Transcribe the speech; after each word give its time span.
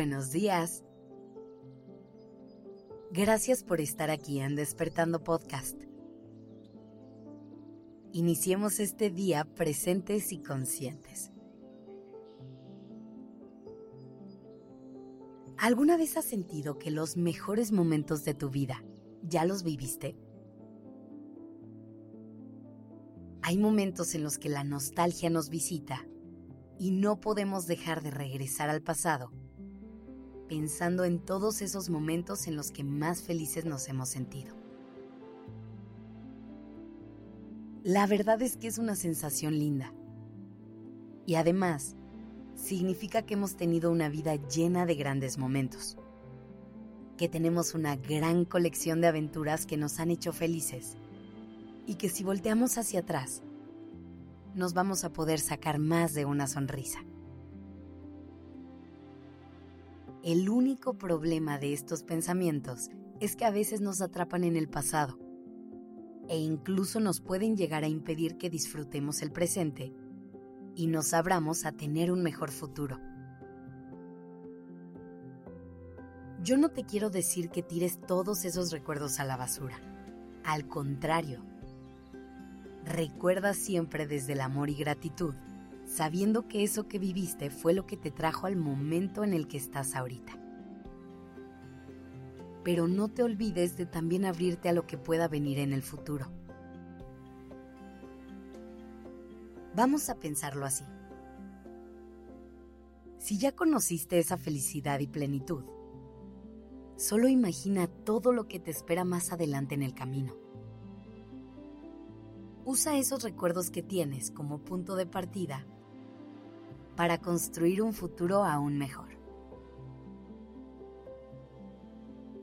Buenos 0.00 0.30
días. 0.30 0.82
Gracias 3.12 3.62
por 3.62 3.82
estar 3.82 4.08
aquí 4.08 4.40
en 4.40 4.56
Despertando 4.56 5.22
Podcast. 5.22 5.78
Iniciemos 8.12 8.80
este 8.80 9.10
día 9.10 9.44
presentes 9.44 10.32
y 10.32 10.42
conscientes. 10.42 11.32
¿Alguna 15.58 15.98
vez 15.98 16.16
has 16.16 16.24
sentido 16.24 16.78
que 16.78 16.90
los 16.90 17.18
mejores 17.18 17.70
momentos 17.70 18.24
de 18.24 18.32
tu 18.32 18.48
vida 18.48 18.82
ya 19.22 19.44
los 19.44 19.64
viviste? 19.64 20.16
Hay 23.42 23.58
momentos 23.58 24.14
en 24.14 24.22
los 24.22 24.38
que 24.38 24.48
la 24.48 24.64
nostalgia 24.64 25.28
nos 25.28 25.50
visita 25.50 26.06
y 26.78 26.90
no 26.90 27.20
podemos 27.20 27.66
dejar 27.66 28.02
de 28.02 28.10
regresar 28.10 28.70
al 28.70 28.80
pasado, 28.80 29.30
pensando 30.50 31.04
en 31.04 31.20
todos 31.20 31.62
esos 31.62 31.90
momentos 31.90 32.48
en 32.48 32.56
los 32.56 32.72
que 32.72 32.82
más 32.82 33.22
felices 33.22 33.64
nos 33.64 33.88
hemos 33.88 34.08
sentido. 34.08 34.52
La 37.84 38.04
verdad 38.08 38.42
es 38.42 38.56
que 38.56 38.66
es 38.66 38.76
una 38.76 38.96
sensación 38.96 39.56
linda. 39.56 39.92
Y 41.24 41.36
además, 41.36 41.94
significa 42.56 43.22
que 43.22 43.34
hemos 43.34 43.54
tenido 43.54 43.92
una 43.92 44.08
vida 44.08 44.34
llena 44.48 44.86
de 44.86 44.96
grandes 44.96 45.38
momentos, 45.38 45.96
que 47.16 47.28
tenemos 47.28 47.74
una 47.74 47.94
gran 47.94 48.44
colección 48.44 49.00
de 49.00 49.06
aventuras 49.06 49.66
que 49.66 49.76
nos 49.76 50.00
han 50.00 50.10
hecho 50.10 50.32
felices 50.32 50.96
y 51.86 51.94
que 51.94 52.08
si 52.08 52.24
volteamos 52.24 52.76
hacia 52.76 53.00
atrás, 53.00 53.44
nos 54.56 54.74
vamos 54.74 55.04
a 55.04 55.12
poder 55.12 55.38
sacar 55.38 55.78
más 55.78 56.12
de 56.12 56.24
una 56.24 56.48
sonrisa. 56.48 56.98
El 60.22 60.48
único 60.48 60.94
problema 60.98 61.58
de 61.58 61.72
estos 61.72 62.02
pensamientos 62.02 62.90
es 63.20 63.36
que 63.36 63.44
a 63.44 63.50
veces 63.50 63.80
nos 63.80 64.00
atrapan 64.00 64.44
en 64.44 64.56
el 64.56 64.68
pasado 64.68 65.18
e 66.28 66.38
incluso 66.38 67.00
nos 67.00 67.20
pueden 67.20 67.56
llegar 67.56 67.84
a 67.84 67.88
impedir 67.88 68.36
que 68.36 68.50
disfrutemos 68.50 69.22
el 69.22 69.32
presente 69.32 69.92
y 70.74 70.86
nos 70.86 71.14
abramos 71.14 71.64
a 71.64 71.72
tener 71.72 72.12
un 72.12 72.22
mejor 72.22 72.50
futuro. 72.50 72.98
Yo 76.42 76.56
no 76.56 76.68
te 76.70 76.84
quiero 76.84 77.10
decir 77.10 77.50
que 77.50 77.62
tires 77.62 78.00
todos 78.06 78.44
esos 78.44 78.70
recuerdos 78.70 79.20
a 79.20 79.24
la 79.24 79.36
basura. 79.36 79.80
Al 80.44 80.68
contrario, 80.68 81.44
Recuerda 82.84 83.52
siempre 83.52 84.06
desde 84.06 84.32
el 84.32 84.40
amor 84.40 84.70
y 84.70 84.74
gratitud, 84.74 85.34
sabiendo 85.90 86.46
que 86.46 86.62
eso 86.62 86.86
que 86.86 87.00
viviste 87.00 87.50
fue 87.50 87.74
lo 87.74 87.84
que 87.84 87.96
te 87.96 88.12
trajo 88.12 88.46
al 88.46 88.54
momento 88.54 89.24
en 89.24 89.34
el 89.34 89.48
que 89.48 89.56
estás 89.56 89.96
ahorita. 89.96 90.38
Pero 92.62 92.86
no 92.86 93.08
te 93.08 93.24
olvides 93.24 93.76
de 93.76 93.86
también 93.86 94.24
abrirte 94.24 94.68
a 94.68 94.72
lo 94.72 94.86
que 94.86 94.98
pueda 94.98 95.26
venir 95.26 95.58
en 95.58 95.72
el 95.72 95.82
futuro. 95.82 96.30
Vamos 99.74 100.08
a 100.10 100.20
pensarlo 100.20 100.64
así. 100.64 100.84
Si 103.18 103.38
ya 103.38 103.52
conociste 103.52 104.18
esa 104.18 104.36
felicidad 104.36 105.00
y 105.00 105.06
plenitud, 105.06 105.64
solo 106.96 107.28
imagina 107.28 107.88
todo 107.88 108.32
lo 108.32 108.46
que 108.46 108.60
te 108.60 108.70
espera 108.70 109.04
más 109.04 109.32
adelante 109.32 109.74
en 109.74 109.82
el 109.82 109.94
camino 109.94 110.34
Usa 112.64 112.96
esos 112.96 113.24
recuerdos 113.24 113.70
que 113.70 113.82
tienes 113.82 114.30
como 114.30 114.58
punto 114.58 114.94
de 114.94 115.06
partida 115.06 115.66
para 117.00 117.16
construir 117.16 117.80
un 117.80 117.94
futuro 117.94 118.44
aún 118.44 118.76
mejor. 118.76 119.08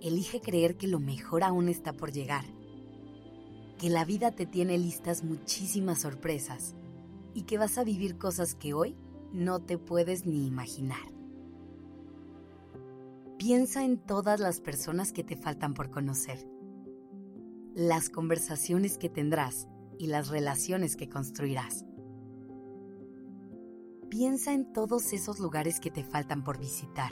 Elige 0.01 0.41
creer 0.41 0.77
que 0.77 0.87
lo 0.87 0.99
mejor 0.99 1.43
aún 1.43 1.69
está 1.69 1.93
por 1.93 2.11
llegar, 2.11 2.43
que 3.77 3.91
la 3.91 4.03
vida 4.03 4.31
te 4.31 4.47
tiene 4.47 4.79
listas 4.79 5.23
muchísimas 5.23 6.01
sorpresas 6.01 6.73
y 7.35 7.43
que 7.43 7.59
vas 7.59 7.77
a 7.77 7.83
vivir 7.83 8.17
cosas 8.17 8.55
que 8.55 8.73
hoy 8.73 8.97
no 9.31 9.59
te 9.59 9.77
puedes 9.77 10.25
ni 10.25 10.47
imaginar. 10.47 11.05
Piensa 13.37 13.83
en 13.83 13.99
todas 13.99 14.39
las 14.39 14.59
personas 14.59 15.13
que 15.13 15.23
te 15.23 15.35
faltan 15.35 15.75
por 15.75 15.91
conocer, 15.91 16.49
las 17.75 18.09
conversaciones 18.09 18.97
que 18.97 19.09
tendrás 19.09 19.67
y 19.99 20.07
las 20.07 20.29
relaciones 20.29 20.95
que 20.95 21.09
construirás. 21.09 21.86
Piensa 24.17 24.51
en 24.51 24.73
todos 24.73 25.13
esos 25.13 25.37
lugares 25.37 25.79
que 25.79 25.91
te 25.91 26.03
faltan 26.03 26.43
por 26.43 26.57
visitar, 26.57 27.11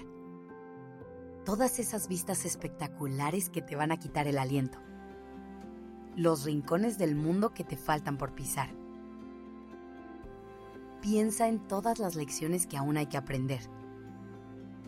todas 1.45 1.77
esas 1.77 2.07
vistas 2.07 2.45
espectaculares 2.45 3.51
que 3.51 3.61
te 3.61 3.75
van 3.75 3.91
a 3.91 3.99
quitar 3.99 4.27
el 4.27 4.39
aliento, 4.39 4.79
los 6.15 6.45
rincones 6.45 6.97
del 6.97 7.13
mundo 7.13 7.53
que 7.53 7.63
te 7.63 7.77
faltan 7.77 8.17
por 8.17 8.33
pisar. 8.33 8.69
Piensa 10.99 11.47
en 11.47 11.59
todas 11.67 11.99
las 11.99 12.15
lecciones 12.15 12.65
que 12.65 12.75
aún 12.75 12.97
hay 12.97 13.05
que 13.05 13.17
aprender, 13.17 13.61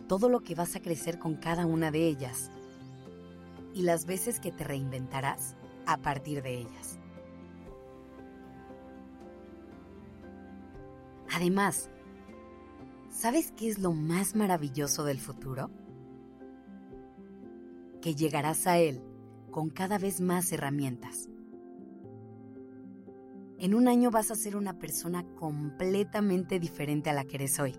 todo 0.08 0.28
lo 0.28 0.40
que 0.40 0.56
vas 0.56 0.74
a 0.74 0.80
crecer 0.80 1.20
con 1.20 1.36
cada 1.36 1.66
una 1.66 1.92
de 1.92 2.04
ellas 2.04 2.50
y 3.74 3.82
las 3.82 4.06
veces 4.06 4.40
que 4.40 4.50
te 4.50 4.64
reinventarás 4.64 5.54
a 5.86 5.98
partir 5.98 6.42
de 6.42 6.58
ellas. 6.58 6.98
Además, 11.32 11.90
¿sabes 13.18 13.52
qué 13.56 13.68
es 13.68 13.80
lo 13.80 13.92
más 13.92 14.36
maravilloso 14.36 15.02
del 15.02 15.18
futuro? 15.18 15.72
Que 18.00 18.14
llegarás 18.14 18.68
a 18.68 18.78
él 18.78 19.02
con 19.50 19.70
cada 19.70 19.98
vez 19.98 20.20
más 20.20 20.52
herramientas. 20.52 21.28
En 23.58 23.74
un 23.74 23.88
año 23.88 24.12
vas 24.12 24.30
a 24.30 24.36
ser 24.36 24.54
una 24.54 24.78
persona 24.78 25.24
completamente 25.34 26.60
diferente 26.60 27.10
a 27.10 27.12
la 27.12 27.24
que 27.24 27.38
eres 27.38 27.58
hoy. 27.58 27.74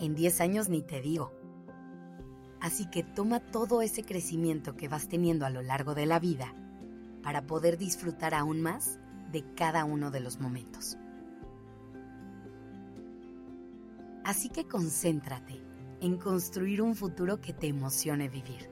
En 0.00 0.16
10 0.16 0.40
años 0.40 0.68
ni 0.68 0.82
te 0.82 1.00
digo. 1.00 1.32
Así 2.60 2.90
que 2.90 3.04
toma 3.04 3.38
todo 3.38 3.80
ese 3.80 4.02
crecimiento 4.02 4.74
que 4.74 4.88
vas 4.88 5.06
teniendo 5.06 5.46
a 5.46 5.50
lo 5.50 5.62
largo 5.62 5.94
de 5.94 6.06
la 6.06 6.18
vida 6.18 6.52
para 7.22 7.46
poder 7.46 7.78
disfrutar 7.78 8.34
aún 8.34 8.60
más 8.60 8.98
de 9.30 9.44
cada 9.54 9.84
uno 9.84 10.10
de 10.10 10.18
los 10.18 10.40
momentos. 10.40 10.98
Así 14.30 14.48
que 14.48 14.64
concéntrate 14.64 15.60
en 16.00 16.16
construir 16.16 16.82
un 16.82 16.94
futuro 16.94 17.40
que 17.40 17.52
te 17.52 17.66
emocione 17.66 18.28
vivir, 18.28 18.70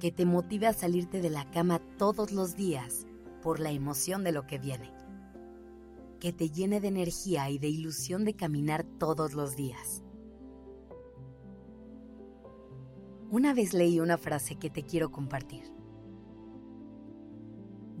que 0.00 0.10
te 0.10 0.26
motive 0.26 0.66
a 0.66 0.72
salirte 0.72 1.20
de 1.20 1.30
la 1.30 1.48
cama 1.52 1.78
todos 1.98 2.32
los 2.32 2.56
días 2.56 3.06
por 3.42 3.60
la 3.60 3.70
emoción 3.70 4.24
de 4.24 4.32
lo 4.32 4.44
que 4.44 4.58
viene, 4.58 4.92
que 6.18 6.32
te 6.32 6.50
llene 6.50 6.80
de 6.80 6.88
energía 6.88 7.48
y 7.48 7.60
de 7.60 7.68
ilusión 7.68 8.24
de 8.24 8.34
caminar 8.34 8.82
todos 8.98 9.34
los 9.34 9.54
días. 9.54 10.02
Una 13.30 13.54
vez 13.54 13.72
leí 13.72 14.00
una 14.00 14.18
frase 14.18 14.56
que 14.56 14.68
te 14.68 14.82
quiero 14.82 15.12
compartir. 15.12 15.62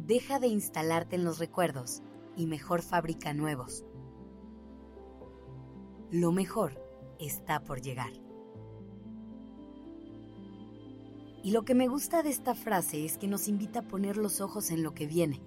Deja 0.04 0.40
de 0.40 0.48
instalarte 0.48 1.14
en 1.14 1.22
los 1.22 1.38
recuerdos 1.38 2.02
y 2.36 2.46
mejor 2.46 2.82
fabrica 2.82 3.32
nuevos 3.34 3.84
lo 6.14 6.30
mejor 6.30 6.80
está 7.18 7.64
por 7.64 7.82
llegar. 7.82 8.12
Y 11.42 11.50
lo 11.50 11.64
que 11.64 11.74
me 11.74 11.88
gusta 11.88 12.22
de 12.22 12.30
esta 12.30 12.54
frase 12.54 13.04
es 13.04 13.18
que 13.18 13.26
nos 13.26 13.48
invita 13.48 13.80
a 13.80 13.88
poner 13.88 14.16
los 14.16 14.40
ojos 14.40 14.70
en 14.70 14.84
lo 14.84 14.94
que 14.94 15.08
viene. 15.08 15.42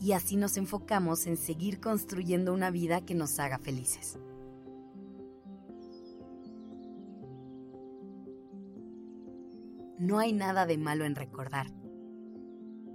Y 0.00 0.12
así 0.12 0.36
nos 0.36 0.56
enfocamos 0.56 1.26
en 1.26 1.36
seguir 1.36 1.80
construyendo 1.80 2.54
una 2.54 2.70
vida 2.70 3.04
que 3.04 3.16
nos 3.16 3.40
haga 3.40 3.58
felices. 3.58 4.16
No 9.98 10.20
hay 10.20 10.32
nada 10.32 10.66
de 10.66 10.78
malo 10.78 11.04
en 11.04 11.16
recordar. 11.16 11.66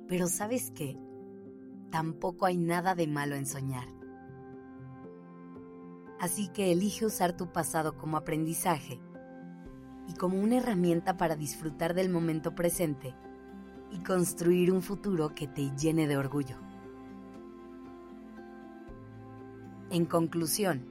Pero 0.08 0.28
¿sabes 0.28 0.72
qué? 0.72 0.98
Tampoco 1.92 2.46
hay 2.46 2.58
nada 2.58 2.96
de 2.96 3.08
malo 3.08 3.36
en 3.36 3.46
soñar. 3.46 3.97
Así 6.20 6.48
que 6.48 6.72
elige 6.72 7.06
usar 7.06 7.34
tu 7.34 7.52
pasado 7.52 7.96
como 7.96 8.18
aprendizaje 8.18 9.00
y 10.08 10.14
como 10.14 10.40
una 10.40 10.58
herramienta 10.58 11.16
para 11.16 11.36
disfrutar 11.36 11.94
del 11.94 12.10
momento 12.10 12.56
presente 12.56 13.14
y 13.92 14.00
construir 14.00 14.72
un 14.72 14.82
futuro 14.82 15.36
que 15.36 15.48
te 15.48 15.70
llene 15.76 16.08
de 16.08 16.18
orgullo. 16.18 16.58
En 19.92 20.06
conclusión, 20.06 20.86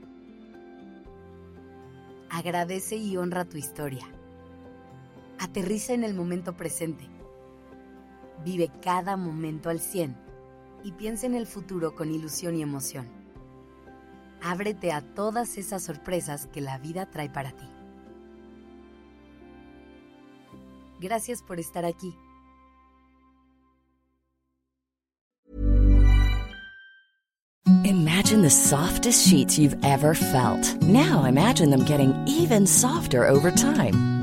agradece 2.30 2.96
y 2.96 3.16
honra 3.16 3.44
tu 3.44 3.56
historia. 3.56 4.06
Aterriza 5.38 5.92
en 5.92 6.04
el 6.04 6.14
momento 6.14 6.56
presente. 6.56 7.08
Vive 8.44 8.70
cada 8.80 9.16
momento 9.16 9.70
al 9.70 9.80
100 9.80 10.16
y 10.84 10.92
piensa 10.92 11.26
en 11.26 11.34
el 11.34 11.46
futuro 11.46 11.94
con 11.94 12.10
ilusión 12.10 12.54
y 12.54 12.62
emoción 12.62 13.25
Ábrete 14.42 14.92
a 14.92 15.00
todas 15.00 15.58
esas 15.58 15.82
sorpresas 15.82 16.46
que 16.46 16.60
la 16.60 16.78
vida 16.78 17.06
trae 17.06 17.28
para 17.28 17.50
ti. 17.50 17.68
Gracias 21.00 21.42
por 21.42 21.60
estar 21.60 21.84
aquí. 21.84 22.14
Imagine 27.84 28.42
the 28.42 28.50
softest 28.50 29.28
sheets 29.28 29.58
you've 29.58 29.76
ever 29.84 30.14
felt. 30.14 30.82
Now 30.82 31.24
imagine 31.24 31.70
them 31.70 31.84
getting 31.84 32.14
even 32.26 32.66
softer 32.66 33.28
over 33.28 33.50
time. 33.50 34.15